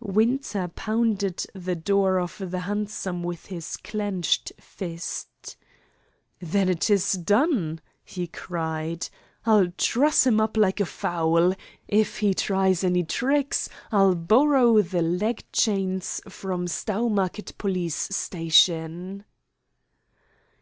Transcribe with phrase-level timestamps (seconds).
[0.00, 5.58] Winter pounded the door of the hansom with his clenched fist
[6.40, 9.06] "Then it is done!" he cried.
[9.44, 11.54] "I'll truss him up like a fowl.
[11.88, 19.26] If he tries any tricks I'll borrow the leg chains from Stowmarket police station."